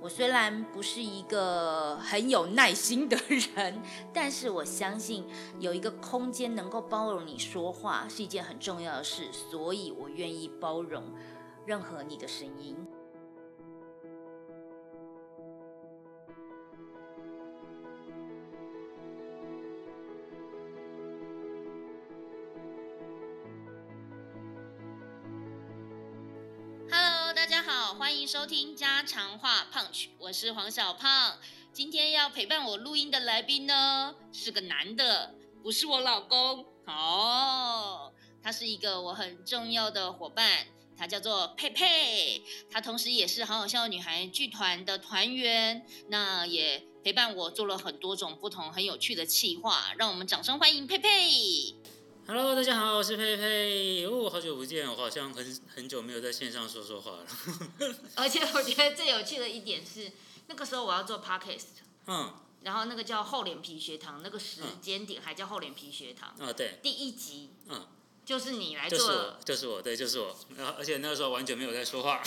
[0.00, 3.82] 我虽然不是一个很有耐心的人，
[4.12, 5.24] 但是我相信
[5.58, 11.02] 有一个空间能够包容你说话是一件很重要的事，所以我愿意包容
[11.64, 12.76] 任何你的声音。
[27.98, 31.38] 欢迎收听家常话 Punch，我是黄小胖。
[31.72, 38.12] 今天要陪伴我录音的来宾呢，是个男的，不是我老公哦。
[38.42, 49.94] 他是一个我很重要的伙伴，他叫做佩佩，他同时也是好好笑女孩剧团的团员，那也陪伴我做了很多种不同很有趣的企划。
[49.96, 51.74] 让我们掌声欢迎佩佩。
[52.28, 54.04] Hello，大家好，我是佩佩。
[54.04, 57.26] 哦，好久不见，我好像很很久没有在线上说说话了。
[58.16, 60.10] 而且我觉得最有趣的一点是，
[60.48, 61.66] 那个时候我要做 podcast，
[62.08, 66.30] 嗯，然后那个叫厚脸皮学堂，那个时间点还叫厚脸皮学堂。
[66.40, 66.80] 啊，对。
[66.82, 67.50] 第一集。
[67.68, 67.86] 嗯。
[68.26, 70.36] 就是你来做，就是我，就是我，对，就是我。
[70.56, 72.20] 然后，而且那个时候完全没有在说话。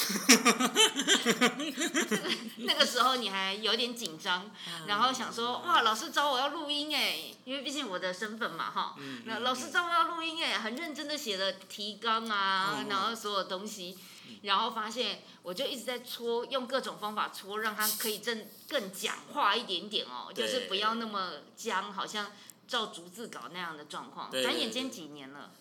[2.60, 4.50] 那个时候你还有点紧张，
[4.88, 8.96] 然后想说，哇，老师找我要录音哎，因为毕竟我的身份嘛，哈。
[9.26, 13.98] 那老师找我要录音哎，很认真的写了提纲啊，然后所有东西，
[14.44, 22.32] 然后发现我就一直在搓，用各种方法搓，让他可以更更讲话一点点哦，就是不要那么僵，好像
[22.70, 24.32] 照逐字稿那样的状况。
[24.32, 25.52] 转眼间几年了。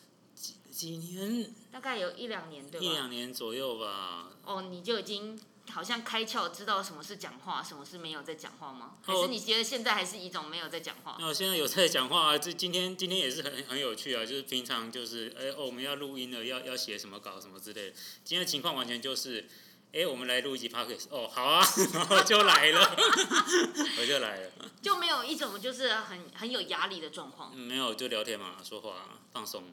[0.78, 1.52] 几年？
[1.72, 2.86] 大概有一两年，对吧？
[2.86, 4.28] 一两年左右吧。
[4.44, 5.36] 哦，你就已经
[5.72, 8.92] 好像开窍，知道什么是讲话，什么是没有在讲话吗？
[9.02, 11.16] 还是你觉得现在还是一种没有在讲话？
[11.18, 12.38] 那哦，现在有在讲话啊。
[12.38, 17.96] 这今天今天也是很很有趣啊，就是平常就是哎哦，我们要录音了，要要写什么稿什么之类的。
[18.22, 19.48] 今天情况完全就是，
[19.92, 21.06] 哎，我们来录一集 podcast。
[21.10, 21.60] 哦，好啊，
[21.92, 22.96] 然后就来了，
[23.98, 24.52] 我就来了。
[24.80, 27.52] 就没有一种就是很很有压力的状况。
[27.56, 29.64] 没有，就聊天嘛，说话放松。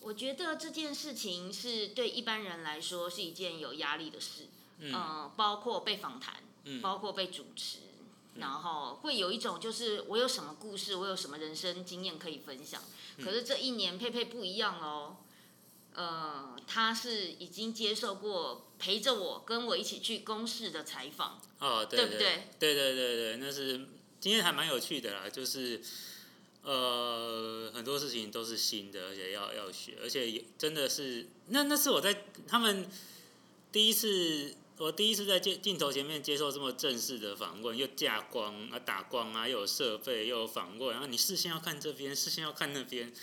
[0.00, 4.46] 我觉得这件事情是对一般人来说是一件有压力的事，
[4.78, 7.78] 嗯，包括被访谈，嗯，包括被主持，
[8.36, 12.80] 然后会有一种就是我有什么故事，我有什么人生经验可以分享。
[13.22, 15.16] 可是这一年佩佩不一样哦，
[15.94, 22.48] 呃，他是已经接受过陪着我跟我一起去公示的采访，哦，对不对？
[22.58, 23.88] 对对对对，那是
[24.20, 25.82] 今天还蛮有趣的啦，就是。
[26.62, 32.86] 呃，很多事情都是新的，而且要要学，而且真的是那那是我在他们
[33.72, 43.14] 第一次，我第一次在镜镜头前面接受这么正式的访问，又架光啊打光啊，又有设备，又有访问，然后你视线要看这边，视线要看那边，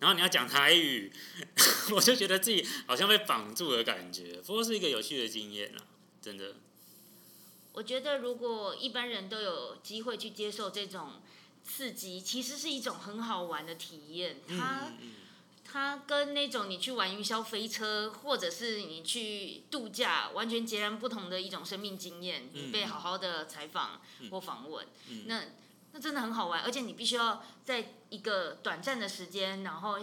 [0.00, 1.12] 然后你要讲台语，
[1.94, 4.40] 我就觉得自己好像被绑住的感觉。
[4.44, 5.86] 不过是一个有趣的经验啊，
[6.20, 6.56] 真的。
[7.74, 11.22] 我觉得如果一般人都有机会去接受这种。
[11.64, 14.92] 刺激其实是一种很好玩的体验，它
[15.64, 22.48] 它跟那种你去玩云霄飞车，或者是你去度假，完全截然不同的一种生命经验。
[22.52, 24.00] 你被好好的采访
[24.30, 24.86] 或访问，
[25.26, 25.44] 那
[25.92, 29.98] 那真的很好玩，而且你必须要在一个短暂的时间，然后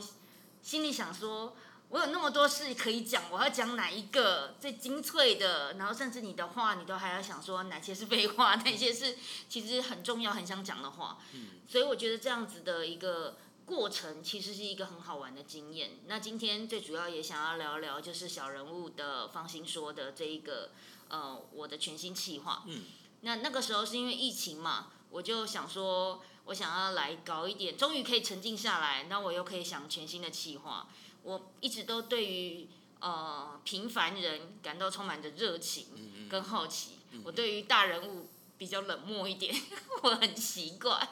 [0.62, 1.56] 心里想说。
[1.90, 5.74] 我有那么多事可以讲，我要讲哪一个最精粹的？
[5.74, 9.18] 然后甚至你的话，你都还要想说哪些是废话，哪些是
[9.50, 11.18] 其实很重要、很想讲的话。
[11.34, 11.48] 嗯。
[11.68, 15.94] 所以我觉得这样子的一个过程，其实是一个很好玩的经验。
[16.06, 20.70] 那今天最主要也想要聊聊，就是小人物的放心说的这一个
[21.08, 22.62] 呃我的全新企划。
[22.68, 22.84] 嗯。
[23.22, 30.88] 那那个时候是因为疫情嘛，我就想说，我想要来搞一点，终于可以沉静下来，那我又可以想全新的企划。
[31.24, 32.68] 我一直都对于
[33.00, 37.00] 呃平凡人感到充满着热情跟好奇。
[37.24, 39.56] 我对于大人物比较冷漠一点，
[40.04, 41.10] 我很奇怪。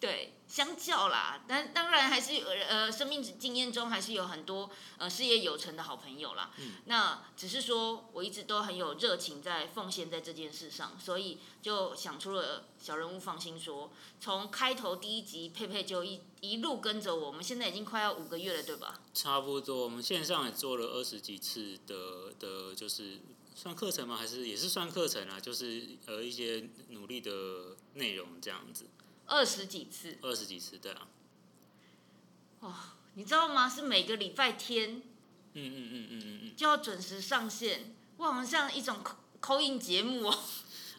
[0.00, 6.52] 对，相较啦，但当然还是呃，生命经验中还是有很多呃事业有成的好朋友啦。
[6.56, 6.76] 嗯。
[6.86, 19.00] 那只是说我一直都很有热情在奉献在这件事上，所以就想出了小人物放心说，从开头第一集佩佩就一一路跟着我们，现在已经快要五个月了，对吧？
[19.12, 23.18] 差不多，我们线上也做了二十几次的的，就是
[23.54, 24.16] 算课程吗？
[24.16, 25.38] 还是也是算课程啊？
[25.38, 28.86] 就是呃一些努力的内容这样子。
[29.26, 31.08] 二十几次，二十几次，对啊。
[32.60, 32.74] 哦
[33.14, 33.68] 你知道吗？
[33.68, 35.02] 是每个礼拜天，
[35.52, 40.38] 嗯嗯嗯嗯嗯嗯，就要准时上线，哇，好像一种扣扣印节目哦。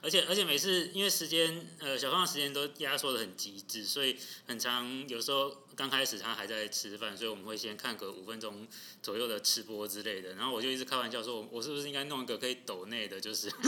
[0.02, 4.18] 而且而且每次因为时间呃小胖的时间都压缩的很极致，所以
[4.48, 8.68] 很长有时候刚开始他还在吃饭，所以我们会先看个五分钟
[9.04, 13.52] 左右的吃播之类的，然后我就一直开玩笑说，我我是不是应该弄一个可以抖内的，就是。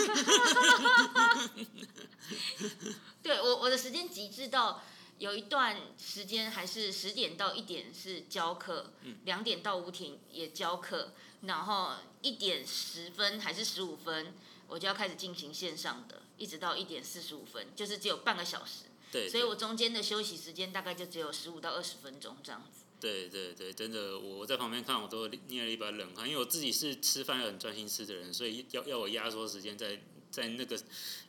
[3.21, 4.83] 对我我的时间极致到
[5.19, 8.93] 有一段时间还是十点到一点是教课，
[9.25, 11.91] 两点到五点也教课，然后
[12.23, 14.33] 一点十分还是十五分。
[14.69, 18.85] 我就要开始进行线上的，一直到一点四十五分，就是只有半个小时。
[19.11, 22.83] 对，所以我中间的休息时间大概就只有十五到二十分钟这样子。
[22.99, 30.01] 对对对，真的，我在旁边看，我都捏了一把冷汗，因为我自己是吃饭要很专心吃的人，所以要要我压缩时间，在
[30.31, 30.81] 在那个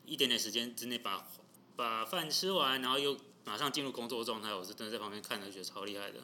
[0.07, 1.29] 一点点时间之内把
[1.75, 6.21] 把饭吃完，然后又马上进入工作状态，我是真的在旁边看着觉得超厉害的。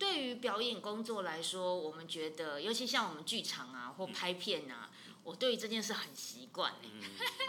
[0.00, 4.90] 对于表演工作来说，我们觉得，尤其像我们剧场啊或拍片啊。
[5.22, 6.74] 我对于这件事很习惯，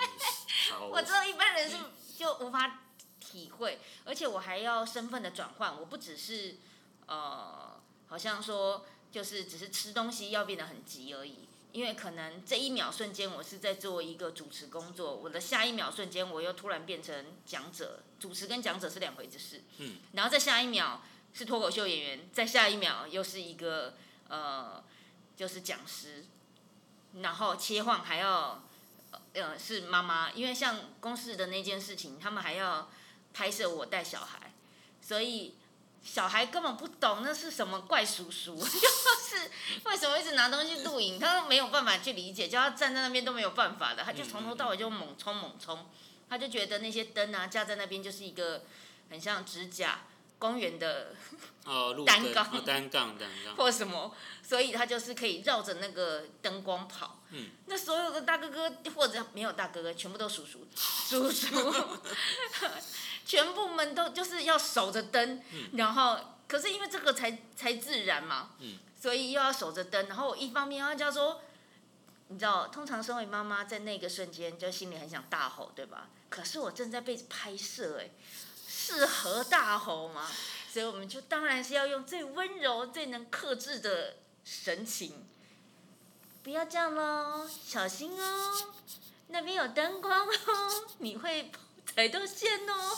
[0.91, 1.77] 我知道一般人是
[2.17, 2.81] 就无法
[3.21, 6.57] 体会，而且我还要身份的转换，我不只是
[7.05, 21.01] 呃，好像说就是只是吃东西要变得很急而已，因为可能这一秒瞬间我是在做一个主持工作，我的下一秒瞬间我又突然变成讲者，主持跟讲者是两回事，嗯，然后在下一秒
[21.33, 23.95] 是脱口秀演员，在下一秒又是一个
[24.27, 24.83] 呃，
[25.35, 26.25] 就是讲师。
[27.21, 28.63] 然后切换还要，
[29.33, 32.89] 呃，是妈妈，因为像公司的那件事情，他们还要
[33.33, 34.53] 拍摄我带小孩，
[35.01, 35.55] 所以
[36.01, 39.51] 小孩根本不懂那是什么怪叔叔， 就是
[39.83, 45.89] 为什么一直拿东西录影，他都没有办法去理解，叫他站在那边都没有办法的，他就从头到尾就猛冲猛冲，
[46.29, 48.63] 他就觉得那些灯啊架在那边就是一个
[49.09, 50.03] 很像指甲。
[50.41, 51.13] 公园的
[51.65, 54.11] 哦，单杠，单杠，单杠，或什么，
[54.41, 57.19] 所以他就是可以绕着那个灯光跑。
[57.29, 61.73] 嗯，那所有的大哥哥或者没有大哥哥，全部都叔叔， 叔叔，
[63.23, 65.43] 全部们都就是要守着灯，
[65.73, 66.17] 然后
[66.47, 71.39] 可是因为这个才才自然嘛，嗯，所以又要守着灯，然后我一方面要叫说，
[72.29, 76.09] 你知道，通常身为妈妈在那个瞬间就心里很想大吼，对吧？
[76.29, 78.09] 可是我正在被拍摄，哎。
[78.73, 80.25] 适合大吼吗？
[80.71, 84.15] 所以我们就当然是要用最温柔、最能克制的
[84.45, 85.25] 神情。
[86.41, 88.73] 不要这样喽，小心哦，
[89.27, 91.51] 那边有灯光哦，你会
[91.93, 92.97] 踩到线哦。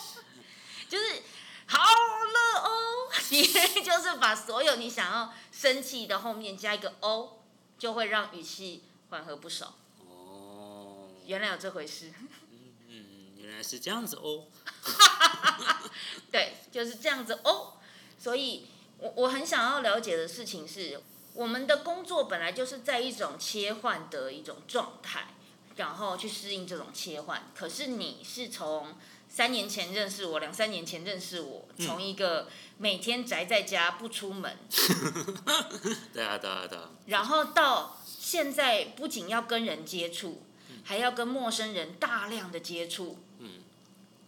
[0.88, 1.24] 就是
[1.66, 7.40] 好了哦，你就是把所有你想要生气的后面加一个哦，
[7.80, 9.74] 就会让语气缓和不少。
[10.08, 12.14] 哦，原来有这回事。
[12.48, 14.46] 嗯嗯，原来是这样子哦。
[16.32, 17.74] 对，就是这样子哦。
[18.18, 18.68] 所以，
[19.00, 21.02] 我我很想要了解的事情是，
[21.34, 25.36] 我们的工作本来就是在一种切换的一种状态，
[25.76, 27.52] 然后去适应这种切换。
[27.54, 28.96] 可是你是从
[29.28, 32.48] 三年前认识我，两三年前认识我，从一个
[32.78, 34.58] 每天宅在家不出门，
[36.14, 40.44] 对啊对啊对啊，然后到现在不仅要跟人接触，
[40.84, 43.64] 还要跟陌生人大量的接触，嗯，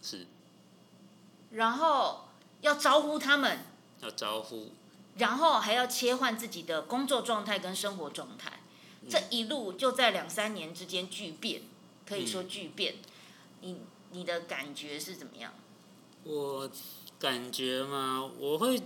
[0.02, 0.26] 是。
[1.50, 2.24] 然后
[2.60, 3.60] 要招呼他们，
[4.02, 4.72] 要招呼，
[5.16, 8.60] 然后还要切换自己的工作状态跟生活状态，
[9.08, 11.62] 这一路就在两三年之间巨变，
[12.06, 12.96] 可以说巨变。
[13.60, 13.80] 你
[14.10, 15.54] 你的感觉是怎么样？
[16.24, 16.70] 我
[17.18, 18.82] 感觉嘛，我会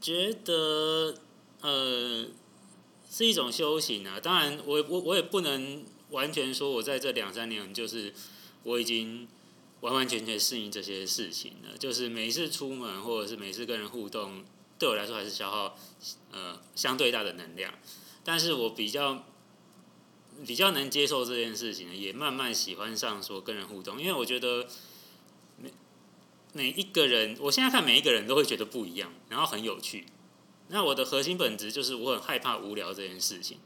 [0.00, 1.14] 觉得
[1.60, 2.26] 呃
[3.10, 4.20] 是一种修行啊。
[4.20, 8.14] 当然，我我我也不能完全说我在这两三年就是
[8.62, 9.28] 我已经。
[9.86, 14.44] 完完全全适应这些事情的，就是每次出门或者是每次跟人互动，
[14.80, 15.78] 对我来说还是消耗
[16.32, 17.72] 呃相对大的能量。
[18.24, 19.24] 但是我比较
[20.44, 24.66] 比较能接受这件事情，也慢慢喜欢上说跟人互动，因为我觉得
[25.56, 25.72] 每
[26.52, 30.06] 每一个人，我现在看每一个人都会觉得不一样，然后很有趣。
[30.66, 33.58] 那我的核心本质就是我很害怕无聊这件事情。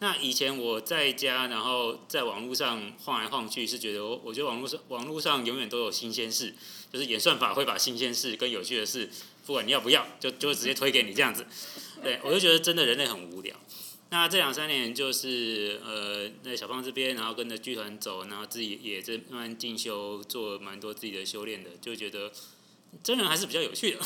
[0.00, 6.52] 那以前我在家，然后在网络上晃来晃去，是觉得我我觉得网络上网络上永远都有新鲜事，
[6.92, 9.08] 就是演算法会把新鲜事跟有趣的事，
[9.46, 11.46] 不管你要不要， 就就会直接推给你这样子。
[12.02, 13.56] 对我就觉得真的人类很无聊。
[14.10, 22.30] 那这两三年就是呃在小胖这边，然后跟着剧团走，然后自己也在慢慢进修，做蛮多自己的修炼的，就觉得
[23.02, 24.00] 真人还是比较有趣的，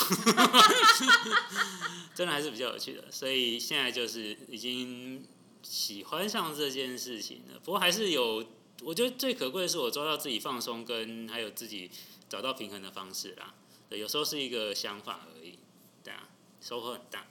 [2.14, 3.04] 真的还是比较有趣的。
[3.10, 5.24] 所以现在就是已经。
[5.62, 8.44] 喜欢上这件事情的，不过还是有，
[8.82, 11.90] 我觉得最可贵的是我抓到自己放松跟还有自己
[12.28, 13.54] 找到平衡的方式啦。
[13.88, 15.58] 对，有时候是一个想法而已。
[16.04, 16.28] 对啊，
[16.60, 17.26] 收获很大。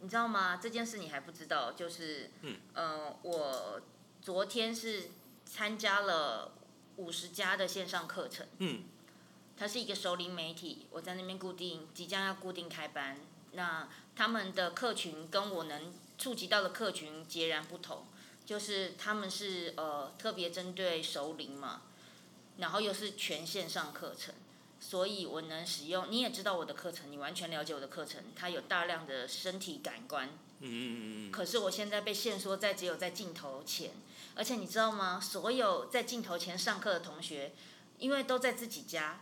[0.00, 0.56] 你知道吗？
[0.56, 3.80] 这件事你还不知道，就是，嗯，呃，我
[4.20, 5.10] 昨天是
[5.44, 6.52] 参加了
[6.96, 8.84] 五十家的线上课程，嗯，
[9.56, 13.18] 它是一个熟龄媒体，我在那边固定，即将要固定开班。
[13.52, 18.06] 那他们的客群跟我能触及到的客群截然不同，
[18.44, 21.82] 就是他们是呃特别针对熟龄嘛，
[22.58, 24.34] 然后又是全线上课程，
[24.80, 26.10] 所以我能使用。
[26.10, 30.28] 你也知道我的课程，你完全了解我的课程，它有大量的身体感官，
[30.60, 33.90] 嗯嗯嗯嗯，可是我现在被限缩在只有在镜头前，
[34.34, 35.20] 而且你知道吗？
[35.20, 37.52] 所有在镜头前上课的同学，
[37.98, 39.20] 因为都在自己家，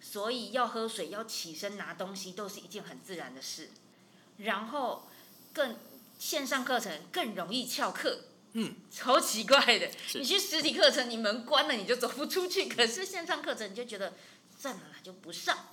[0.00, 3.70] 所以要喝水、要起身拿东西都是一件很自然的事。
[4.38, 5.08] 然后
[5.54, 5.76] 更
[6.18, 8.20] 线上课程更容易翘课，
[8.52, 9.90] 嗯，超奇怪的。
[10.14, 14.14] 你去实体课程，你门关了你就走不出去，可是线上课程你就觉得
[14.58, 15.68] 算了啦，就不上。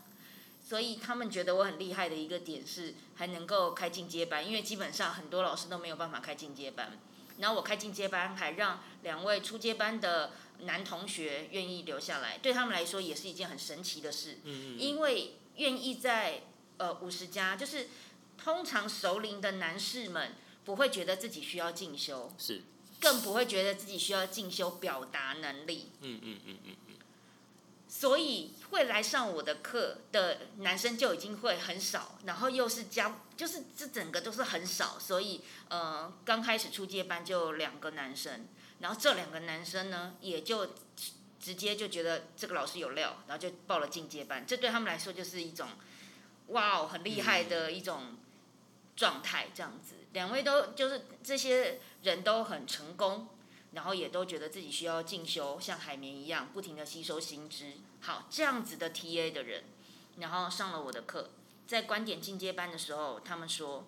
[0.65, 6.97] 所以他们觉得我很厉害的一个点是还能够开进阶班，因为基本上很多老师都没有办法开进阶班。
[7.39, 14.38] 然后我开进阶班，还让两位初阶班的男同学愿意留下来，对他们来说也是一件很神奇的事。
[14.43, 16.43] 嗯嗯因为愿意在
[16.77, 17.89] 呃五十家，就是
[18.43, 20.33] 通常熟龄的男士们
[20.65, 22.62] 不会觉得自己需要进修，是，
[23.00, 25.91] 更不会觉得自己需要进修表达能力。
[26.01, 26.95] 嗯嗯嗯嗯嗯，
[27.88, 38.45] 所以会来上我的课的男生就已经会很少，然后又是加，就是这整个都是很少，所以呃，刚开始初阶班就两个男生，
[38.79, 40.73] 然后这两个男生呢，也就
[41.39, 45.67] 直接就觉得这个老师有料，然后就报了进阶班，这对他们来说就是一种
[46.47, 48.17] 哇哦很厉害的一种
[48.95, 53.27] 状态，这样子，两位都就是这些人都很成功，
[53.71, 57.73] 然后也都觉得自己需要进修，像海绵一样不停的吸收新知。
[58.01, 59.63] 好，这样子的 TA 的人，
[60.17, 61.31] 然后上了我的课，
[61.65, 63.85] 在观点进阶班的时候，他们说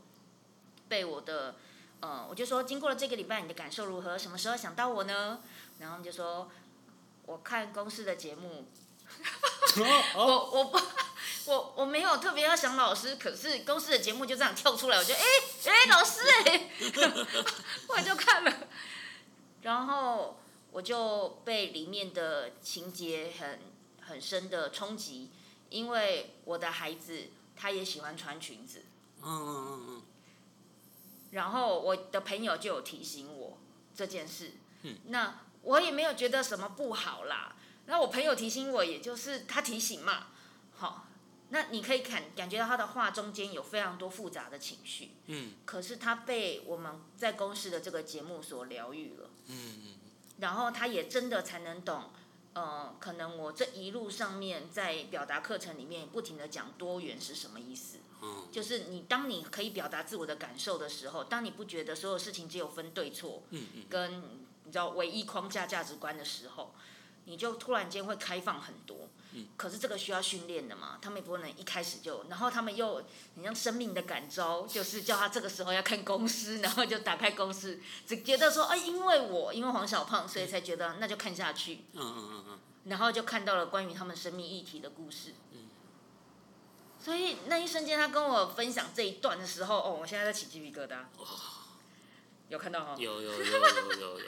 [0.89, 1.55] 被我的
[1.99, 4.17] 呃，我就说经过了这个礼拜，你的感受如何？
[4.17, 5.41] 什么时候想到我呢？
[5.79, 6.49] 然后就说，
[7.25, 8.65] 我看公司的节目，
[10.15, 10.79] 我我不。
[11.47, 15.21] 我我没有特别要想老师，可是公司的节目就这样跳出来，我就哎
[15.65, 16.69] 哎、老师哎、
[17.87, 18.67] 我就看了，
[19.61, 20.39] 然后
[20.71, 23.59] 我就被里面的情节很
[24.01, 25.29] 很深的冲击，
[25.69, 28.83] 因为我的孩子他也喜欢穿裙子，
[29.21, 30.01] 嗯嗯嗯嗯，
[31.31, 33.57] 然后我的朋友就有提醒我
[33.95, 34.51] 这件事，
[34.83, 34.97] 嗯。
[35.07, 37.55] 那我也没有觉得什么不好啦。
[37.87, 40.27] 那我朋友提醒我，也就是他提醒嘛，
[40.75, 41.04] 好，
[41.49, 45.53] 那你可以感感觉到他的话中间有非常多复杂的情绪，嗯。
[45.63, 49.95] 可是他被我们在公司的这个节目所疗愈了，嗯嗯
[50.39, 52.09] 然后他也真的才能懂，
[52.53, 57.99] 呃，可能我这一路上面在表达课程里面不停的讲多元是什么意思。
[58.21, 64.23] 嗯，就是你当你可以表达自我的感受的时候，当你不觉得所有事情只有分对错，嗯嗯，跟
[64.63, 66.73] 你知道唯一框架价值观的时候，
[67.25, 69.09] 你就突然间会开放很多。
[69.35, 73.03] 嗯可是这个需要训练的嘛，他们也不能一开始就，然后他们又
[73.35, 85.33] 很像生命的感召，就是叫他这个时候要看公司，然后就打开公司，只觉得说，哎，因为我因为黄小胖，所以才觉得那就看下去，嗯嗯嗯嗯，然后就看到了关于他们生命议题的故事。
[86.97, 90.97] 所以那一瞬间，他跟我分享这一段的时候，哦，我现在在起鸡皮疙瘩。
[92.49, 92.95] 有看到哈？
[92.97, 94.25] 有有有有有有，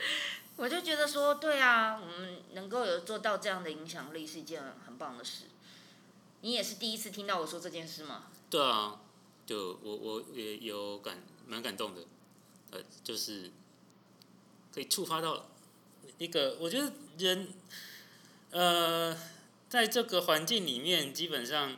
[0.58, 5.46] 我就觉得说，对啊，我们能够有做到这样的影响力是一件很棒的事。
[6.42, 8.26] 你也是第一次听到我说这件事吗？
[8.50, 9.00] 对啊，
[9.46, 12.02] 就我我也有感蛮感动的，
[12.72, 13.52] 呃，就是
[14.74, 15.48] 可以触发到
[16.18, 17.50] 一个，我觉得人，
[18.50, 19.16] 呃，
[19.70, 21.78] 在这个环境里面，基本上，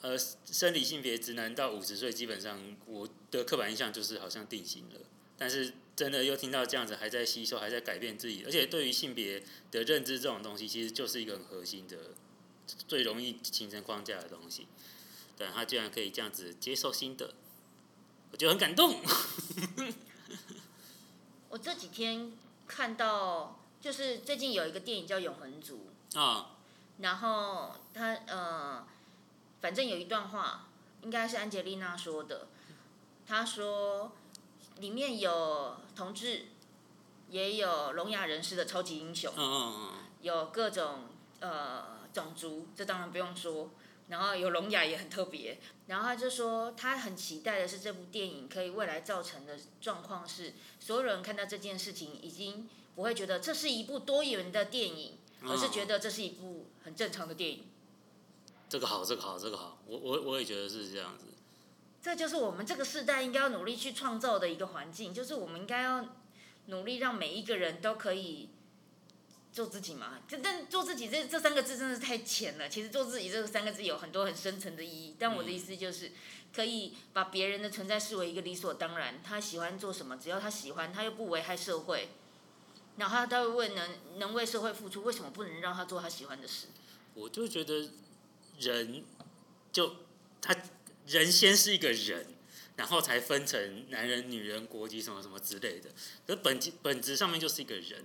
[0.00, 5.00] 呃，生理性别直男到五十岁，基本上我的刻板印象就是好像定型了，
[5.36, 11.96] 但是真的又听到这样子，还在吸收，还在改变自己，而且对于性别的认知这种东西，其实就是一个很核心的、
[12.88, 14.66] 最容易形成框架的东西。
[15.36, 17.34] 对，他居然可以这样子接受新的，
[18.30, 19.00] 我觉得很感动。
[21.50, 22.32] 我这几天
[22.66, 25.86] 看到，就是最近有一个电影叫《永恒族》，
[26.18, 26.56] 啊，
[26.98, 28.86] 然后他呃，
[29.60, 30.68] 反正有一段话，
[31.02, 32.48] 应该是安吉丽娜说的。
[33.24, 34.12] 她说，
[34.78, 36.46] 里面有同志，
[37.28, 41.08] 也有聋哑人士的超级英雄嗯，嗯嗯有各种
[41.40, 43.70] 呃种族，这当然不用说。
[44.08, 45.58] 然后有聋哑也很特别。
[45.86, 57.64] 然后他就说，他很期待的是这部电影可以未来造成的状况是，所有人看到这件事情已经不会觉得这是一部多元的电影，嗯，而是觉得这是一部很正常的电影。
[58.68, 61.26] 这个好，这个好，这个好，我我我也觉得是这样子。
[62.02, 66.04] 这就是我们这个时代应该要努力去创造的一个环境，就是我们应该要
[66.66, 68.48] 努力让每一个人都可以
[69.52, 70.18] 做自己嘛。
[70.26, 72.68] 这但做自己这这三个字真的是太浅了。
[72.68, 75.14] 其实做自己这三个字有很多很深层的意义。
[75.16, 76.10] 但我的意思就是，
[76.52, 79.22] 可以把别人的存在视为一个理所当然。
[79.22, 82.08] 他喜欢做什么，只要他喜欢，他又不危害社会，
[82.96, 86.66] 然后他他会为能能为社会付出，为什么不能让他做他喜欢的事？
[87.14, 87.90] 我就觉得
[88.58, 89.04] 人
[89.70, 89.94] 就
[90.40, 90.56] 他
[91.06, 92.26] 人先是一个人，
[92.76, 95.90] 然后才分成男人、女人、国籍什么什么之类的。
[96.26, 98.04] 可本质本质上面就是一个人，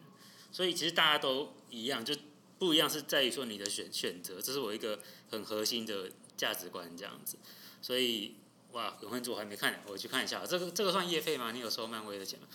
[0.51, 2.15] 所以其实大家都一样，就
[2.57, 4.99] 不一样是在于说你的选选择，这是我一个
[5.29, 7.37] 很核心的价值观这样子。
[7.81, 8.35] 所以
[8.71, 10.45] 哇，永恒族我还没看，我去看一下。
[10.45, 11.51] 这个这个算业费吗？
[11.51, 12.47] 你有收漫威的钱吗？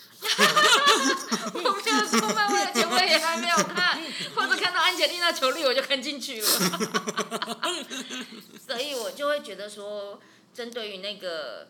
[1.55, 3.99] 我没有收漫威的钱，我也还没有看，
[4.35, 6.49] 或者看到安吉丽娜·裘丽我就看进去了，
[8.67, 10.21] 所以我就会觉得说，
[10.55, 11.69] 针对于那个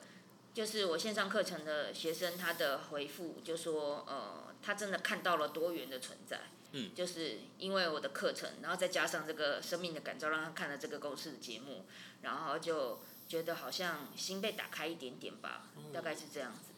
[0.55, 6.41] 就是我线上课程的学生，他的回复就说，呃，他真的看到了多元的存在，
[6.73, 11.85] 嗯，就是因为我的课程，然后再加上这个生命的感召，让他看了这个公式的节目，
[12.23, 16.73] 然后就觉得好像心被打开一点点吧，大概是这样子。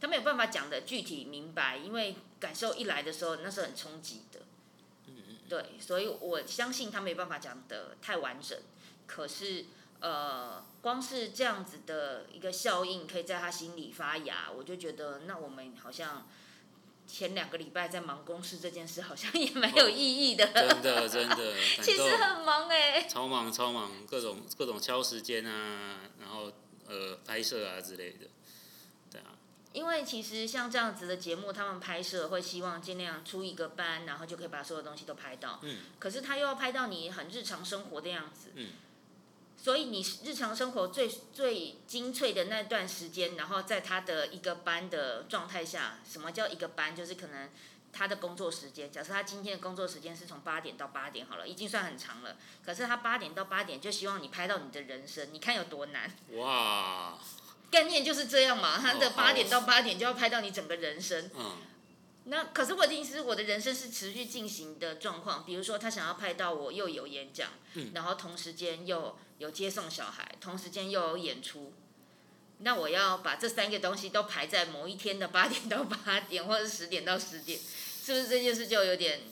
[0.00, 4.40] 他没有办法讲的具体明白，因为感受一来的时候，那是很冲击的。
[5.06, 5.14] 嗯
[5.48, 8.58] 对，所以我相信他没办法讲的太完整。
[9.06, 9.66] 可是，
[10.00, 16.26] 呃，光是这样子的一个效应，可以在他心里发芽，我就觉得，那我们好像
[17.06, 20.46] 前两个礼拜在忙公司这件事，好像也蛮有意义的。
[20.46, 21.36] 真的真的，
[21.76, 26.50] 感其实很忙哎、超忙超忙，各种各种敲时间啊，然后
[26.86, 28.26] 呃拍摄啊之类的，
[29.10, 29.36] 对啊，
[29.72, 35.58] 因为其实像这样子的节目，他们拍摄会希望尽量出一个班，然后就可以把所有东西都拍到。
[35.62, 35.80] 嗯。
[35.98, 38.52] 可是他又要拍到你很日常生活的样子。
[38.54, 38.68] 嗯。
[39.62, 46.96] 所以你日常生活最最精粹的那段时间，然后在他的一个班的状态下，什么叫一个班？
[46.96, 47.50] 就是可能
[47.92, 52.36] 他的工作时间，假设他今天的工作时间是从八点到八点好了，已经算很长了。
[52.64, 56.10] 可是他八点到八点就希望你拍到你的人生，你看有多难？
[56.36, 57.18] 哇，
[57.70, 61.30] 概念就是这样嘛，他的哦八点到八点就要拍到你整个人生。
[61.36, 61.56] 嗯
[62.24, 65.44] 那可是我的意思是，我的人生是持续进行的状况。
[65.44, 71.72] 比如说，他想要拍到我又有演讲，嗯然后同时间又有接送小孩，同时间又有演出。
[72.58, 79.22] 那我要把这三个东西都排在某一天的八点到八点，或者是十点到十点，是不是这件事就有点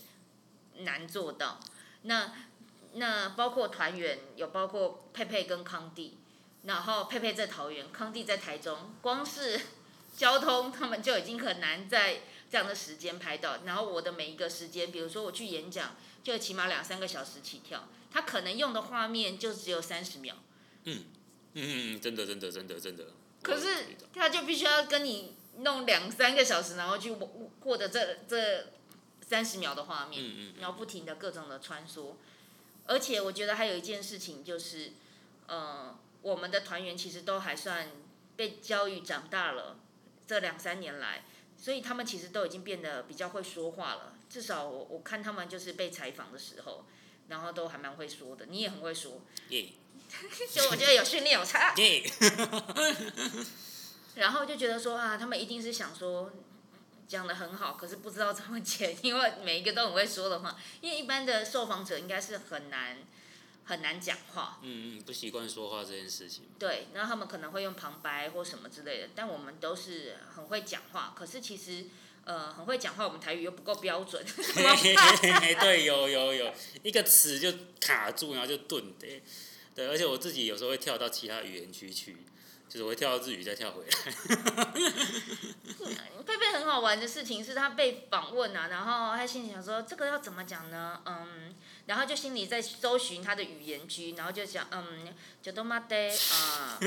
[0.79, 1.61] 难做到？
[2.03, 2.33] 那
[2.95, 6.17] 那包括团员，有包括佩佩跟康帝，
[6.63, 9.61] 然后佩佩在桃园，康帝在台中，光是
[10.17, 13.59] 交通他们就已经很难在这样的时间拍到。
[13.67, 20.35] 然后我的每一个时间，比如说我去演讲，就起码两三个小时起跳，他可能用的画面就只有三十秒，
[20.85, 21.05] 嗯
[21.55, 23.05] 嗯，真的真的真的真的，
[23.43, 28.73] 可是他就必须要跟你弄两三个小时，然后去获获得这这
[29.21, 32.15] 三十秒的画面，嗯嗯嗯然后不停的各种的穿梭。
[32.87, 34.93] 而且我觉得还有一件事情就是，
[35.47, 37.91] 呃，我们的团员其实都还算
[38.37, 39.79] 被教育长大了，
[40.27, 41.25] 这两三年来，
[41.59, 44.15] 所以他们其实都已经变得比较会说话了。
[44.31, 46.87] 至少我我看他们就是被采访的时候，
[47.29, 48.47] 然后都还蛮会说的。
[48.47, 49.69] 你也很会说，耶
[50.53, 51.75] 就我觉得有训练有差。
[51.79, 52.03] 耶，
[54.17, 56.33] 然后就觉得说啊，他们一定是想说
[57.07, 60.57] 讲的很好，可是不知道怎么剪，因为每一个都很会说的话。
[60.81, 62.99] 因为一般的受访者应该是很难
[63.65, 71.85] 很难讲话，嗯嗯，不习惯说话这件事情，对，然后他们可能会用旁白或什么之类的，但我们都是很会讲话，可是其实。
[72.29, 74.23] 呃，很会讲话，我们台语又不够标准？
[75.61, 79.07] 对，有有有，一个词就卡住，然后就顿的，
[79.75, 82.19] 对，而且我自己有时候会跳到其他语言区去，
[82.69, 83.89] 就是我会跳到日语再跳回来，
[86.27, 91.01] 佩佩很好玩的事情是他被访问啊，然后他心里想说这个要怎么讲呢？
[91.07, 91.55] 嗯，
[91.87, 96.79] 然后就心里在搜寻他的语言区，然后就讲嗯，就都妈的啊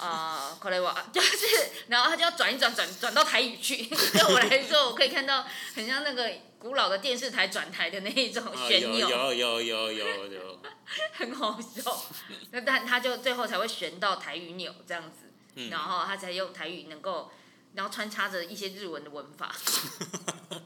[0.00, 1.46] 啊，可能我就是，
[1.88, 3.84] 然后他就要转一转转转到台语去。
[3.86, 10.60] 对我来说，我可以看到很像那个古老的电视台转台的那一种啊，旋钮，有有有有有有，
[11.12, 12.02] 很好笑。
[12.50, 17.30] 那但他就最后才会旋到台语钮这样子，嗯然后他才用台语能够，
[17.74, 19.54] 然后穿插着一些日文的文法。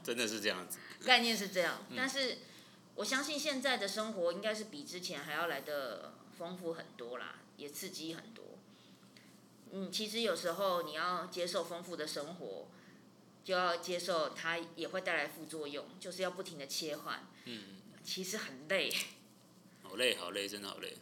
[0.03, 2.37] 真的是这样子，概念是这样，嗯但是
[2.95, 8.44] 我相信现在的生活应该是比之前还要来的丰富很多啦，也刺激很多。
[9.77, 12.67] 嗯，其实有时候你要接受丰富的生活，
[13.43, 17.27] 就要接受它也会带来副作用，就是要不停的切换。
[17.43, 18.89] 嗯， 其实很累，
[19.83, 20.95] 好累好累，真的好累，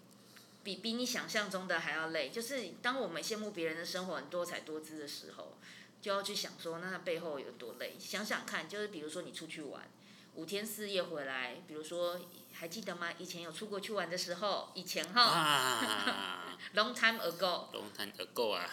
[0.63, 2.29] 比比你想象中的还要累。
[2.29, 5.55] 就是当我们羡慕别人的生活很多彩多姿的时候，
[6.01, 7.95] 就要去想说，那它背后有多累。
[7.99, 9.87] 想想看，就是比如说你出去玩，
[10.33, 12.19] 五天四夜回来，比如说
[12.63, 13.09] 还记得吗？
[13.19, 18.69] 以前有出国去玩的时候，以前哈啊， long time ago，，long time ago 啊，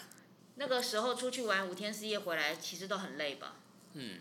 [0.55, 3.57] 那个时候出去玩五天四夜回来，其实都很累吧？
[3.95, 4.21] 嗯，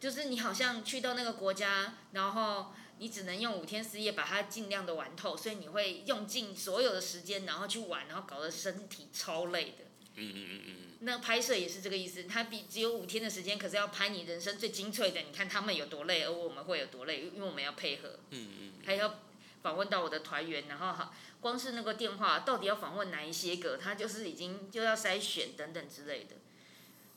[0.00, 9.84] 就是你好像去到那个国家，然后你只能用五天四夜把它尽量的玩透，所以你会用尽所有的时间，然后去玩，然后搞得身体超累的。
[10.14, 15.20] 嗯嗯嗯嗯那拍摄也是这个意思，他比只有五天的时间，可是要拍你人生最精粹的。
[15.20, 19.20] 你看他们有多累，而我们会有多累，因为我们要配合，嗯嗯还要
[19.62, 26.36] 访问到我的团员，然后哈，光是那个电话到底要访问哪一些个，他就是已经就要筛选等等之类的。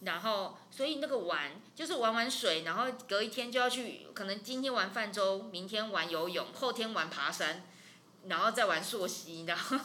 [0.01, 7.63] 然后，所以那个玩就是玩玩水，然后隔一天就要去，可能今天玩泛舟，明天玩游泳，后天玩爬山，
[8.27, 9.77] 然后再玩溯溪，然后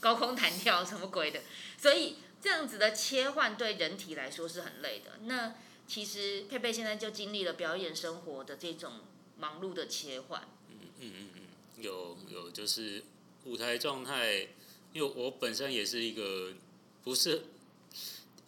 [0.00, 1.40] 高空弹跳什么鬼的，
[1.78, 5.12] 所以这样子的切换对人体来说是很累的。
[5.22, 5.54] 那
[5.88, 9.00] 其实佩佩现在就经历了表演生活的这种
[9.38, 10.46] 忙碌的切换。
[10.68, 13.02] 嗯嗯嗯嗯，有有就是
[13.44, 14.48] 舞台状态，
[14.92, 16.52] 因为我本身也是一个
[17.02, 17.44] 不是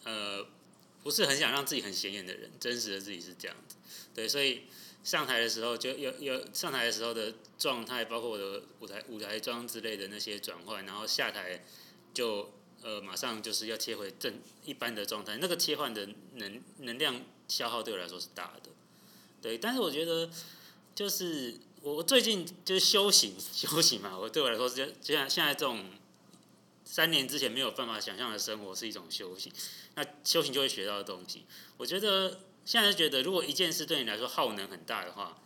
[0.03, 0.45] 呃
[1.01, 3.77] 不是很想让自己很显眼的人，真实的自己是这样子，
[4.13, 4.65] 对，所以
[5.03, 11.63] 上台的时候就有有上台的时候的状态，包括我的舞台舞台妆之类的那些转换，然后下台
[12.13, 12.51] 就
[12.83, 18.69] 呃马上就是要切回正一般的状态，那个切换的能能量消耗对我来说是大的，
[19.41, 20.29] 对，但是我觉得
[20.95, 25.85] 就是我最近就是修行修行嘛，我对我来说是就像现在这种
[26.85, 29.51] 三年之前没有办法想象的生活是一种修行，
[29.95, 31.45] 那修行就会学到的东西。
[31.77, 35.39] 我觉得现在觉得，如果一件事对你来说耗能很大的话，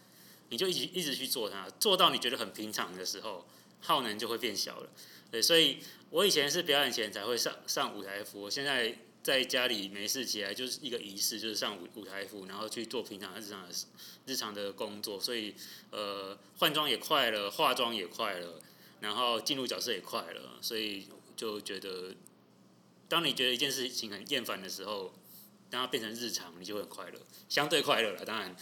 [0.49, 3.45] 你就一直一直去做它，做到你觉得很平常的时候，
[3.81, 4.89] 耗能就会变小了。
[5.31, 13.73] 对，所以我以前是表演前才会上上舞台服，我现在在家里没事起来就是一个仪式，就是上舞舞台服，然后去做平常日常的
[14.25, 15.55] 日常的工作，所以
[15.91, 18.59] 呃换装也快了，化妆也快了，
[18.99, 22.13] 然后进入角色也快了，所以就觉得，
[23.07, 25.13] 当你觉得一件事情很厌烦的时候，
[25.69, 28.53] 当它变成日常，你就会很快乐，相对快乐了，当然。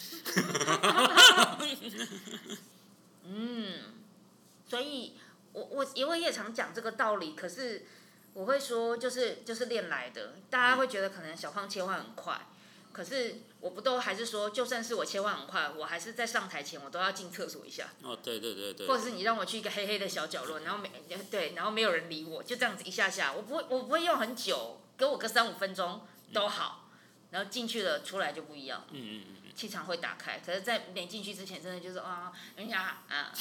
[3.26, 3.96] 嗯
[4.68, 5.14] 所以
[5.54, 7.86] 我我因为也常讲这个道理，可是
[8.34, 12.48] 我会说就是就是练来的，大家会觉得可能小胖切换很快，
[12.92, 18.88] 可是我不都还是说，就算是我切换很快，我还是在上台前我都要进厕所一下，哦，对对对对。
[18.88, 20.90] 或者是你让我去一个黑黑的小角落，然后没
[21.32, 26.90] 对，然后没有人理我，就这样子一下下，我不会我不会用很久，给我个三五分钟都好，
[27.32, 28.86] 然后进去了出来就不一样。
[28.92, 33.34] 嗯嗯嗯嗯，气场会打开，可是，在没进去之前，真的就是啊，人家啊。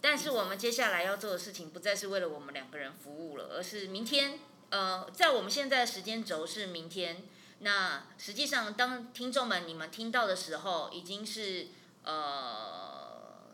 [0.00, 4.38] 但是我们接下来要做的事情，不再是为了我们两个人服务了，而是明天。
[4.70, 7.24] 呃，在我们现在的时间轴是明天。
[7.60, 11.68] 那实际上，当听众们你们听到的时候，已经是
[12.04, 13.46] 呃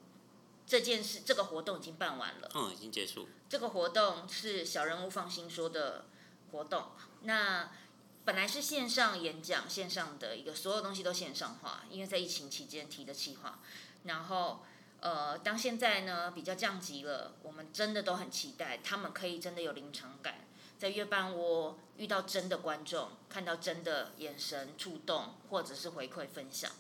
[0.67, 2.51] 这件事这个活动已经办完了。
[2.55, 3.29] 嗯，已经结束。
[3.49, 6.07] 这个活动是小人物放心说的
[6.51, 6.87] 活动。
[7.23, 7.71] 那
[8.25, 13.61] 本来是线上演讲，线上的一个所有东西都线上化，因为在疫情期间提的计划。
[14.05, 14.65] 然后
[15.03, 20.47] 呃，当现在呢比较降级了，我们真的都很期待他们可以真的有临场感，
[20.79, 26.71] 在月半窝遇到真的观众，看到真的眼神触动，或者是回馈分享。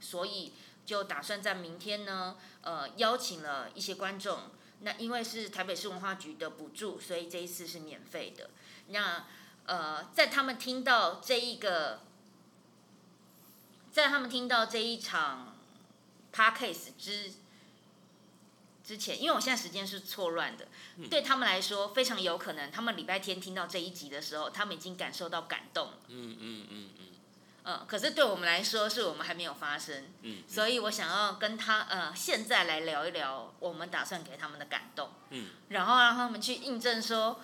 [0.00, 0.52] 所以
[0.84, 4.38] 就打算在明天呢，呃，邀请了一些观众。
[4.80, 8.50] 那因为是台北市文化局的补助，所以这一次是免费的。
[8.88, 9.24] 那
[9.64, 12.00] 呃，在他们听到这一个，
[13.92, 15.56] 在他们听到这一场
[16.32, 17.32] p a r case 之
[18.84, 20.66] 之前，因为我现在时间是错乱的，
[21.08, 25.94] 对他们来说非常有可能，他们礼拜天听到这一集的时候，他们已经感受到感动了。
[26.08, 27.06] 嗯嗯嗯嗯
[27.64, 37.40] 嗯，可是对我们来说，是我们还没有发生，嗯所以我想要跟他呃，现在来聊一聊我们打算给他们的感动，嗯，然后让他们去印证说，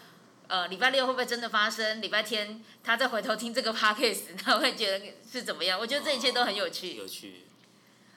[0.49, 2.03] 呃，礼拜六会不会真的发生？
[2.03, 5.79] 礼拜天他再回头听这个 podcast，他会觉得是怎么样？
[5.79, 7.47] 我觉得这一切都很有趣，有趣。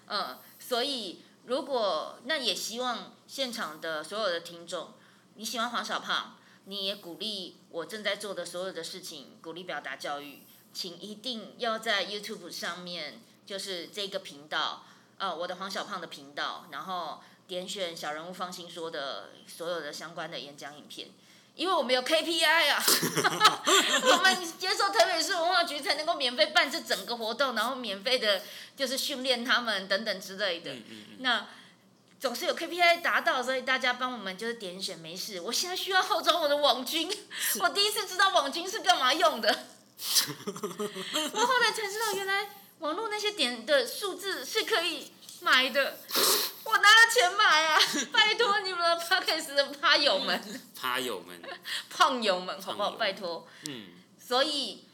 [0.08, 4.94] 嗯，所以如果那也希望现场的所有的听众，
[5.36, 14.86] 你喜欢黄小胖，你也鼓励我正在做的所有的事情，鼓励表达教育，请一定要在 YouTube 上面，就是这个频道，
[15.18, 21.10] 呃，我的黄小胖的频道，然后点选小人物放心说的所有的相关的演讲影片。
[21.56, 22.84] 因为我们有 KPI 啊，
[24.04, 28.42] 我们接受台北市文化局才能够免费办这整个活动，然后免费的
[28.76, 30.72] 就是训练他们等等之类的。
[30.74, 31.18] 嗯嗯嗯。
[31.20, 31.48] 那
[32.20, 35.42] 总是有 KPI 达到，所以大家帮我们就是点选没事。
[35.42, 37.12] 我现在需要号召我的网军，
[37.60, 39.66] 我第一次知道网军是干嘛用的。
[41.34, 45.12] 我后来才知道，原来网络那些点的数字是可以
[45.42, 45.98] 买的。
[46.64, 47.80] 我拿了钱买啊！
[48.14, 50.42] 拜托你们的 p o d c a s 的趴友们，
[50.76, 51.42] 趴友们，
[51.90, 52.92] 胖友们，好不好？
[52.92, 53.48] 拜托。
[53.68, 53.90] 嗯。
[54.20, 54.86] 所以，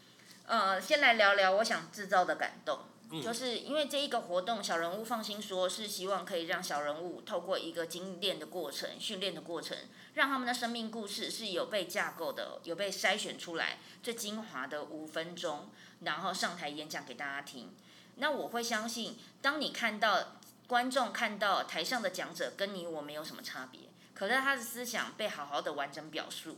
[0.48, 2.80] 呃，先来聊聊我想制造的感动。
[3.24, 9.78] 就是因为这一个活动，小人物放心说，是希望可以让小人物透过一个精炼的过程、训练的过程，
[10.16, 15.70] 让他们的生命故事是有被架构的、有被筛选出来最精华的五分钟，
[16.02, 17.74] 然后上台演讲给大家听。
[18.18, 23.82] 那我会相信，当你看到观众看到台上的讲者跟你我没有什么差别，
[24.14, 26.58] 可是他的思想被好好的完整表述，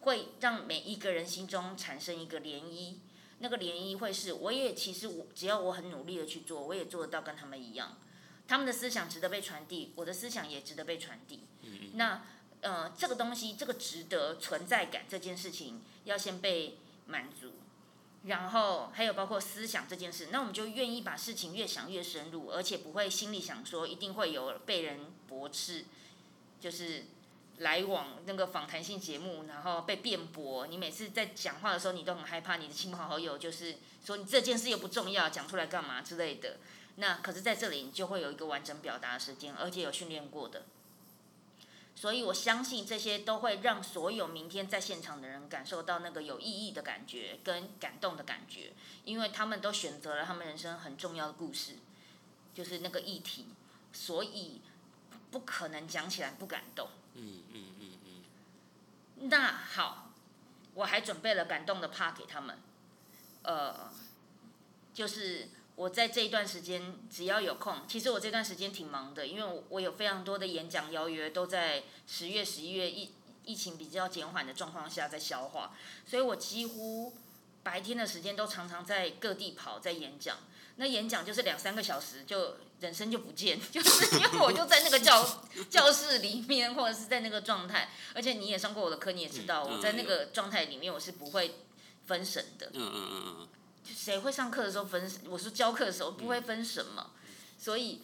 [0.00, 2.94] 会让每一个人心中产生一个涟漪。
[3.40, 7.98] 那个涟漪会是，我也其实我只要我很努力的去做，我也做得到跟他们一样。
[8.46, 11.44] 他们的思想值得被传递，我的思想也值得被传递。
[11.94, 12.22] 那
[12.60, 17.52] 呃，这个东西，这个值得存在感这件事情，要先被满足。
[18.26, 25.84] 然后还有包括思想这件事，那我们就愿意把事情越想越深入，而且不会心里想说一定会有被人驳斥，
[26.60, 27.04] 就是。
[27.58, 30.66] 来往那个访谈性节目，然后被辩驳。
[30.66, 36.56] 你每次在讲话的时候，你都很害怕你的亲朋好友就是说你这件事又不重要，讲出来干嘛之类的。
[36.96, 40.64] 那可是在这里，你就会有一个完整表达的时间，而且有训练过的。
[41.96, 48.72] 所以我相信这些都会让所有明天在现场的人感受到那个有意义的感觉跟感动的感觉，
[49.04, 51.76] 因为他们都选择了他们人生很重要的故事，
[52.52, 53.46] 就是那个议题，
[53.92, 54.60] 所以
[55.30, 56.88] 不可能讲起来不感动。
[57.14, 59.28] 嗯嗯嗯嗯。
[59.30, 60.10] 那好，
[60.74, 62.58] 我还准备了感动的 part 给他们。
[63.42, 63.90] 呃，
[64.92, 73.12] 就是我在这一段时间只要有空，其实我这段时间挺忙的，因为我我有非常多的演讲邀约都在十月、十一月疫
[73.44, 75.74] 疫情比较减缓的状况下在消化，
[76.06, 77.12] 所以我几乎
[77.62, 80.38] 白天的时间都常常在各地跑，在演讲。
[80.76, 87.90] 那演讲就是两三个小时，就人生就不见， 就是因为我就在那个教教室里面，或者是在那个状态。
[88.12, 91.54] 而且你也上过我的课，你也知道我在那个状态里面，我是不会
[92.06, 92.70] 分神的。
[92.72, 93.48] 嗯嗯嗯嗯。
[93.84, 95.10] 谁会上课的时候分？
[95.26, 97.10] 我说教课的时候不会分什么，
[97.58, 98.02] 所以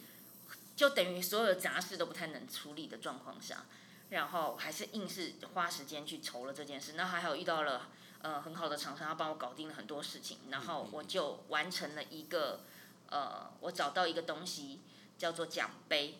[0.76, 3.64] 就等于所有的杂事都不太能处理的状况下，
[4.10, 6.92] 然后还是硬是花时间去筹了这件事。
[6.92, 7.88] 那还好遇到了。
[8.22, 12.60] 呃，很好的厂商，他帮我搞定了很多事情，然后我就完成了一个，
[13.08, 14.80] 呃，我找到一个东西
[15.16, 16.18] 叫做奖杯。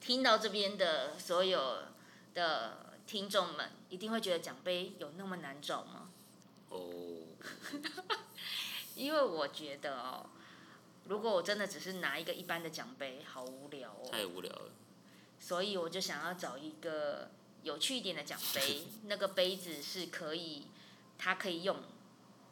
[0.00, 1.82] 听到这边的所有
[2.32, 6.08] 的听众们，一定会觉得奖杯有那么难找吗？
[6.70, 7.09] 哦。
[8.96, 10.26] 因为我觉得哦，
[11.04, 14.08] 如果我真的只是拿一个一般的奖杯，好无聊哦。
[14.10, 14.70] 太无聊了。
[15.38, 17.30] 所以我就想要找一个。
[17.62, 20.68] 有趣一点的奖杯， 那个杯子是可以，
[21.18, 21.76] 它可以用，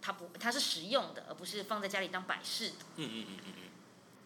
[0.02, 2.74] 它不，它是实用的，而不是放在家里当摆饰的。
[2.96, 3.62] 嗯嗯嗯嗯嗯。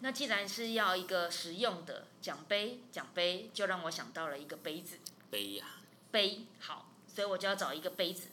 [0.01, 4.99] 那既然是要一个实用的奖杯，奖杯就让我想到了一个杯子。
[5.31, 5.67] 杯呀。
[6.11, 8.31] 杯好，所以我就要找一个杯子，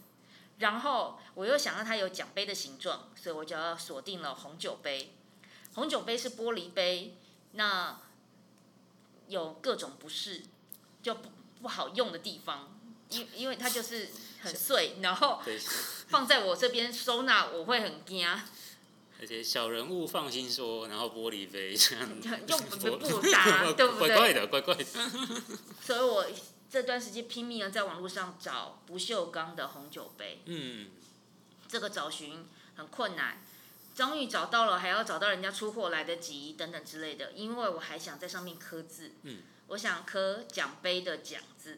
[0.60, 5.14] 然后我又想到它有奖杯的形状，所以我就要锁定了红酒杯。
[5.74, 7.18] 红酒杯是玻璃杯，
[7.54, 8.00] 那
[9.28, 10.44] 有各种不适，
[11.04, 11.30] 就不。
[11.62, 14.08] 不好用的地方，因因为它就是
[14.42, 15.42] 很碎，然后
[16.08, 18.26] 放在我这边收纳我会很惊。
[19.20, 22.10] 而且小人物放心说，然后玻璃杯这样
[22.48, 24.08] 又不不搭， 对不对？
[24.08, 24.86] 怪怪的，怪怪的。
[25.82, 26.26] 所以我
[26.70, 30.42] 这段时间拼命的在网络上找不锈钢的红酒杯。
[30.46, 30.92] 嗯。
[31.68, 33.44] 这个找寻很困难，
[33.96, 39.12] 终于找到了，还要找到人家出货来得及等等之类的，因为我还想在上面刻字。
[39.24, 39.42] 嗯。
[39.68, 41.78] 我想刻奖杯的奖字，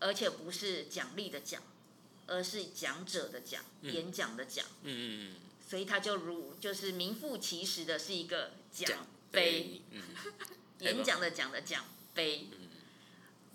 [0.00, 1.62] 而且不是奖励的奖，
[2.26, 4.66] 而是讲者的讲，演讲的讲。
[4.82, 5.36] 嗯嗯嗯。
[5.66, 9.80] 所以它就如就是名副其实的是一个奖杯，
[10.80, 12.48] 演讲的讲的奖杯。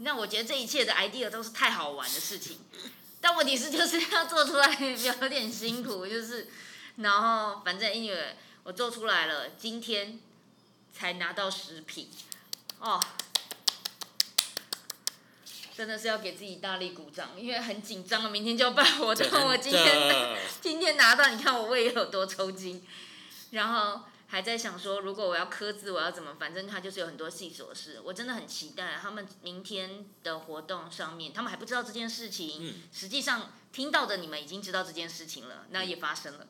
[0.01, 2.57] 那我觉得这一切的 idea 都是太好玩的事情，
[3.19, 6.47] 但问题是就是要做出来有点辛苦，就是
[6.95, 10.19] 然后反正因为我做出来了，今天
[10.93, 12.09] 才拿到食品。
[12.79, 12.97] 哦，
[15.75, 19.47] 真的是要给自己大力鼓掌，因为很紧张了，明天就要办活动。
[19.47, 22.81] 我今天今天拿到，你看我胃有多抽筋，
[23.51, 26.35] 然后还在想说，如果我要刻字，我要怎么？
[26.39, 27.99] 反正他就是有很多细琐事。
[28.03, 32.81] 我真的很期待他们明天的活动上面，他们还不知道这件事情。
[32.93, 36.47] 实际上听到的你们已经知道这件事情了，那也发生了。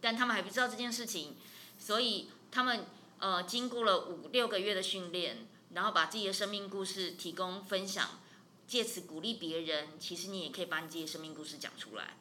[0.00, 1.36] 但他们还不知道这件事情，
[1.78, 2.86] 所以他们
[3.18, 5.48] 呃经过了五六个月的训练。
[5.74, 8.20] 然后把自己的生命故事提供分享，
[8.66, 9.98] 借此鼓励别人。
[9.98, 12.18] 其实你也可以把你自己的生命故事讲出来，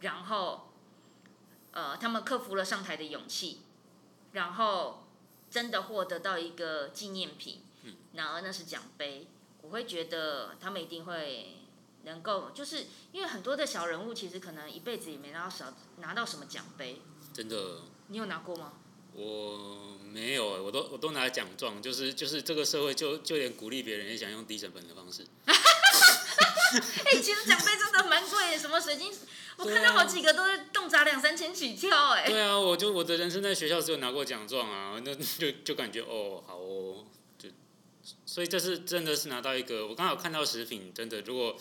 [0.00, 0.70] 然后，
[1.72, 3.60] 呃，他们克服了上台的勇气，
[4.34, 5.08] 然后
[5.50, 7.62] 真的获得到一个纪念品，
[8.12, 9.26] 然而那是奖杯。
[9.62, 11.56] 我会觉得他们一定会
[12.02, 17.00] 能够，就是因为很多的小人物其实可能一辈子也没拿到少拿到什么奖杯。
[17.32, 17.80] 真的。
[18.08, 18.74] 你有拿过吗？
[19.14, 25.26] 我没有，我都我都拿奖状，就是就是这个社会就就连鼓励别人也想用低成本的方式。
[26.74, 29.10] 哎，其实奖杯真的蛮贵，什么水晶，
[29.56, 32.26] 我看到好几个都是动辄两三千起跳，哎。
[32.26, 37.04] 对啊，我就我的人生在学校只有拿过奖状啊，那就就感觉哦好哦，
[37.38, 37.48] 就
[38.26, 41.56] 所以这是真的是拿到一个，我刚好看到食品，真的如果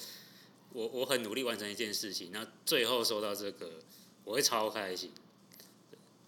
[0.71, 3.69] 我我很努力完成一件事情，那最后收到这个，
[4.23, 5.13] 我会超开心。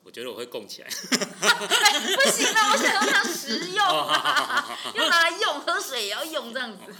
[0.04, 0.88] 我觉得我会供起来。
[0.94, 6.94] 不行了，我想要它实用，要拿来用，喝水也要用这样子。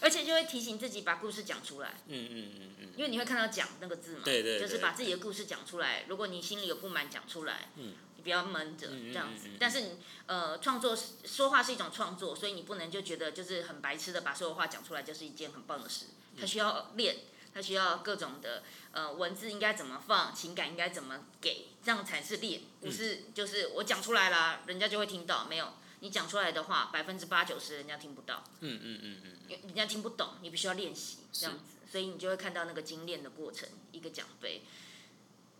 [0.00, 1.94] 而且就会提醒自己把故事讲出来。
[2.06, 2.88] 嗯嗯嗯嗯。
[2.96, 6.04] 因为你会看到“讲”那个字嘛，对对，就是把自己的故事讲出来。
[6.08, 9.48] 如果你心里有不满，讲出来，嗯，你不要闷着这样子。
[9.58, 16.06] 但是你呃，创作说话是一种创作，所以你不能就觉得就是很白痴的把所有话讲出来，就是一件很棒的事。
[16.38, 17.16] 它需要练。
[17.54, 25.46] 他需要各种的呃文字应该怎么放，情感应该怎么给，这样才是练，不是就是我讲出来了，人家就会听到。
[25.46, 28.44] 没有，你讲出来的话，百分之八九十人家听不到。
[28.60, 34.62] 嗯嗯嗯嗯，人家听不懂，你必须要练习这样子，所以你就会看到那个精炼的过程，一个奖杯。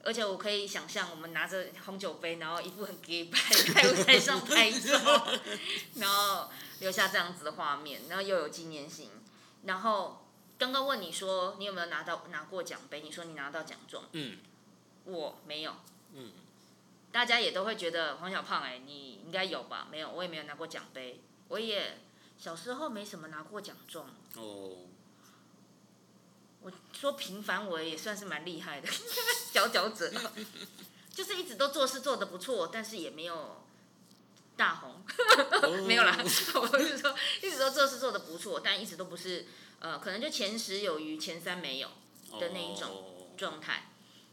[0.05, 5.29] 而且我可以想象，我们拿着红酒杯，然后一副很 gay 拍在舞台上拍照，
[5.96, 9.11] 然后留下这样子的画面，然后又有纪念性，
[9.64, 10.24] 然后。
[10.61, 13.01] 刚刚问你说你有没有拿到拿过奖杯？
[13.01, 14.07] 你说你拿到奖状。
[14.11, 14.38] 嗯。
[15.05, 15.72] 我没有。
[16.14, 16.33] 嗯。
[17.11, 19.88] 大家也都会觉得黄小胖哎，你应该有吧？
[19.90, 21.21] 没有，我也没有拿过奖杯。
[21.49, 21.99] 我也
[22.38, 24.07] 小时候没什么拿过奖状。
[24.37, 24.77] 哦。
[26.61, 28.88] 我说平凡，我也算是蛮厉害的，
[29.53, 30.12] 佼佼者。
[31.14, 33.64] 就是一直都做事做得不错，但是也没有
[34.57, 35.03] 大红。
[35.87, 39.47] 没有啦，我是说一直都做事做得不错，但一直都不是。
[39.81, 41.88] 呃，可能就前十有余，前三没有
[42.40, 43.90] 的那一种状态。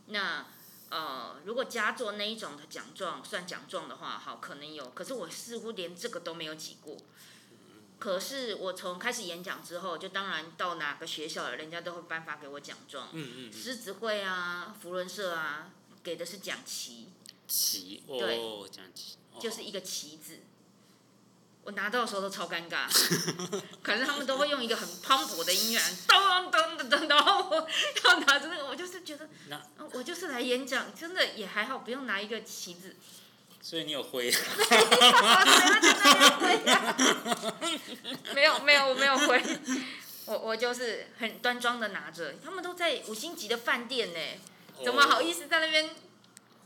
[0.08, 0.46] 那
[0.90, 4.92] 呃，如果加做那一种的奖状算奖状的话，好，可能有。
[4.92, 6.98] 可是我似乎连这个都没有挤过。
[7.98, 13.10] 可是我从开始演讲之后，就当然到哪个学校，人家都会颁发给我奖状。
[13.14, 13.54] 嗯嗯。
[13.54, 15.72] 狮子会啊，福伦社啊，
[16.04, 17.10] 给的是奖旗。
[17.48, 19.18] 旗哦，奖旗。
[19.40, 20.40] 就是一个旗子。
[21.66, 22.86] 我拿到的时候都超尴尬，
[23.82, 27.68] 可是他们都会用一个很磅礴的音乐，咚咚咚咚，然后我
[28.04, 29.28] 要拿着那个，我就是觉得，
[29.94, 32.96] 我就是来演讲，真的也还好，不用拿一个旗子。
[33.64, 34.32] 所以你有挥？
[38.36, 39.42] 没有没有我没有挥，
[40.26, 44.20] 我我就是很端庄的拿着，他们都在五星级的饭店呢，
[44.84, 45.90] 怎么好意思在那边？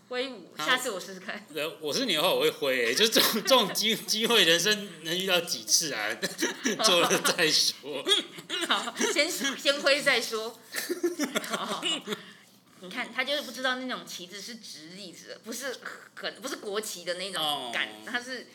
[0.09, 1.45] 挥舞，下次我试试看。
[1.79, 6.09] 我是你的话，我会挥， 就这种这种机机会，人生能遇到几次啊？
[6.83, 8.03] 做了再说。
[8.67, 10.59] 好，先先挥再说。
[11.43, 11.83] 好，
[12.81, 15.77] 你看他就是不知道那种旗子是直立的，不是
[16.15, 18.47] 可不是国旗的那种感，它是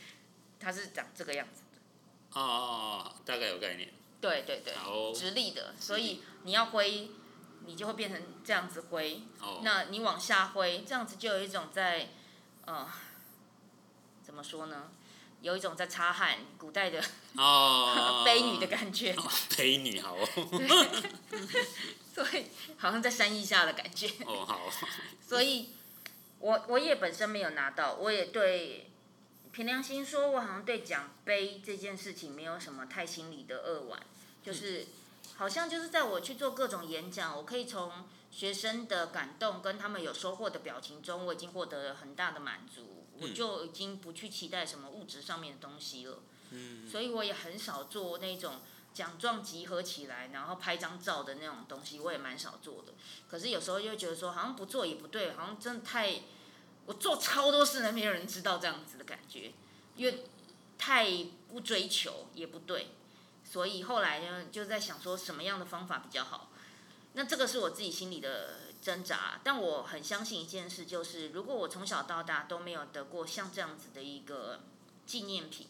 [0.59, 2.41] 它是长这个样子的。
[2.41, 3.91] 哦哦哦，大概有概念。
[4.21, 4.75] 对对对，
[5.15, 7.11] 直立的，所以你要挥。
[7.67, 9.23] 你就会变成这样子挥，
[9.63, 12.11] 那你往下挥，这样子就有一种在，
[12.67, 12.87] 呃，
[14.23, 14.91] 怎么说呢？
[15.41, 17.03] 有一种在擦汗，古代的
[17.37, 19.15] 哦，悲女的感觉。
[19.57, 20.27] 悲女好哦。
[22.15, 22.47] 所以
[22.77, 24.09] 好像在山一下的感觉。
[24.27, 24.71] 哦好。
[25.27, 25.71] 所以，
[26.39, 28.91] 我我也本身没有拿到，我也对
[29.53, 34.01] 凭良心说，我好像对奖杯这件事情没有什么太心里的扼腕，
[34.43, 34.87] 就是。
[35.37, 37.91] 好像就是在我去做各种演讲，我可以从
[38.31, 46.19] 学生的感动跟他们有收获的表情中，我已经获得了很大的满足，我就已经不去期待什么物质上面的东西了。
[46.51, 48.61] 嗯，所以我也很少做那种
[48.93, 52.93] 奖状集合起来，然后拍张照的那种东西，我也蛮少做的。
[53.29, 56.21] 可是有时候又觉得说，好像不做也不对，好像真的太
[56.87, 59.53] 我做超多事，都，没有人知道这样子的感觉，
[59.97, 60.25] 因为
[60.79, 61.09] 太
[61.51, 62.89] 不追求也不对。
[63.55, 66.51] 所以后来呢，就在想说什么样的方法比较好。
[67.13, 74.63] 那这个是我自己心里的挣扎，但我很相信一件事，就是如果我从小到大都没有得过像这样子的一个
[75.07, 75.69] 纪念品，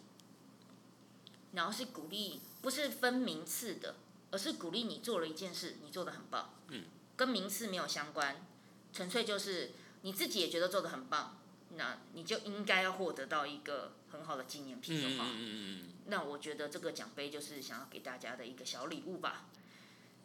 [1.52, 3.96] 然后是鼓励，不是分名次的，
[4.30, 6.84] 而是鼓励你做了一件事，你做的很棒，嗯，
[7.18, 8.46] 跟名次没有相关，
[8.94, 11.36] 纯粹就是你自己也觉得做的很棒，
[11.76, 15.93] 那你就应该要获得到一个很好的纪念品的话，嗯嗯嗯。
[16.06, 19.46] 那我觉得这个奖杯就是想要给大家的一个小礼物吧。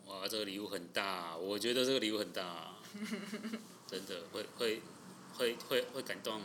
[0.06, 2.76] 哇，这个礼物很大，我觉得这个礼物很大，
[3.88, 4.82] 真的会会
[5.38, 6.42] 会会会感动。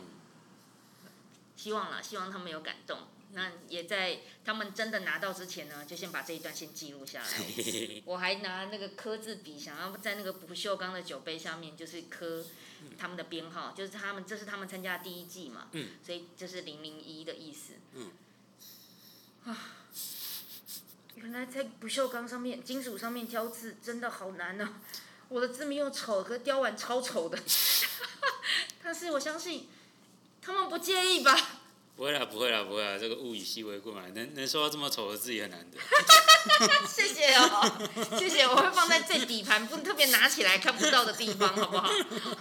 [1.55, 2.99] 希望啦，希望他们有感动。
[3.31, 7.27] 那也在他们真的拿到之前呢，就先把这一段先记录下来。
[8.05, 12.45] 我还拿那个刻字笔，想要在那个不锈钢的酒杯上面，就是刻
[12.97, 17.73] 他们的编号，就是他们这是他们参加的第一季嘛，嗯所以这是零零一的意思。
[17.93, 18.11] 嗯。
[19.45, 19.57] 啊，
[21.15, 24.75] 原来在不锈钢上面、金属上面雕字真的好难呢、
[25.29, 27.37] 我的字没有丑，可是雕完超丑的。
[28.83, 29.67] 但是我相信
[30.41, 31.37] 他们不介意吧？
[31.95, 35.77] 不会啦，不会啦，不会啦，这个物以稀为贵嘛，能能说到这么丑的字也很难得。
[36.87, 41.89] 谢谢哦，谢谢，我会放在最底盘，不特别拿起来看不到的地方，好不好？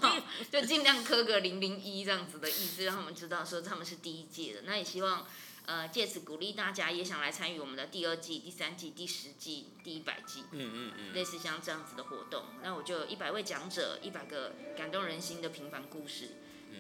[0.00, 0.16] 好
[0.50, 4.62] 就尽量刻个零零一这样子的意思，让他们知道说他们是第一届的。
[4.64, 5.26] 那也希望
[5.66, 12.44] 呃借此鼓励大家也想来参与我们的第二季、第三季、第十季、第一百季，嗯嗯嗯，类似像这样子的活动。
[12.62, 16.30] 那我就有一百位讲者，一百个感动人心的平凡故事。
[16.70, 16.78] 嗯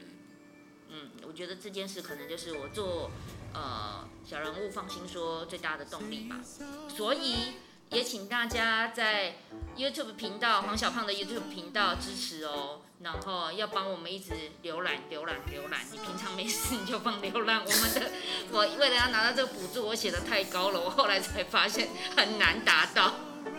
[0.90, 3.10] 嗯，我觉得这件事可能就是我做
[3.52, 6.40] 呃小人物放心说最大的动力吧。
[6.88, 7.54] 所以
[7.90, 9.38] 也请大家在
[9.76, 14.32] YouTube 频道黄小胖的 YouTube 频道支持哦，然后要帮我们一直
[14.62, 15.80] 浏览、浏览、浏览。
[15.92, 18.10] 你平常没事你就放浏览我们的。
[18.50, 23.12] 我为了要拿到这个补助，我写的太高了，我后来才发现很难达到。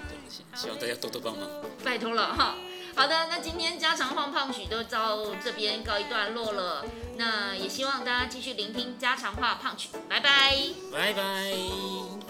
[0.56, 1.48] 希望大家多多帮忙。
[1.84, 2.56] 拜托了哈。
[2.96, 6.84] 好的，那今天家常话胖曲都到这边告一段落了。
[7.18, 10.56] 那也希望大家继续聆听家常话胖曲，拜拜。
[10.92, 12.25] 拜拜。